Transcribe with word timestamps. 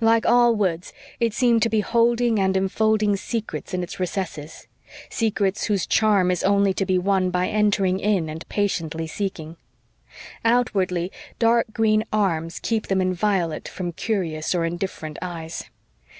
Like 0.00 0.26
all 0.26 0.56
woods, 0.56 0.92
it 1.20 1.32
seemed 1.32 1.62
to 1.62 1.68
be 1.68 1.78
holding 1.82 2.40
and 2.40 2.56
enfolding 2.56 3.14
secrets 3.14 3.72
in 3.72 3.84
its 3.84 4.00
recesses, 4.00 4.66
secrets 5.08 5.66
whose 5.66 5.86
charm 5.86 6.32
is 6.32 6.42
only 6.42 6.74
to 6.74 6.84
be 6.84 6.98
won 6.98 7.30
by 7.30 7.46
entering 7.46 8.00
in 8.00 8.28
and 8.28 8.44
patiently 8.48 9.06
seeking. 9.06 9.56
Outwardly, 10.44 11.12
dark 11.38 11.66
green 11.72 12.02
arms 12.12 12.58
keep 12.60 12.88
them 12.88 13.00
inviolate 13.00 13.68
from 13.68 13.92
curious 13.92 14.52
or 14.52 14.64
indifferent 14.64 15.16
eyes. 15.22 15.66